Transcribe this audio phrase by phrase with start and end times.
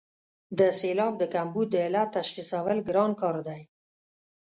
[0.59, 3.61] د سېلاب د کمبود د علت تشخیصول ګران کار دی.